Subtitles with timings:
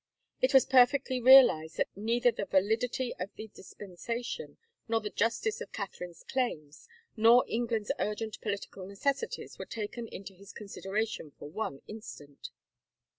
[0.41, 5.61] It was per fectly realized that neither the validity of the dispensation^ nor the justice
[5.61, 11.83] of Catherine's claims, nor England's urgent political necessities were taken into his consideration for one
[11.87, 12.49] instant.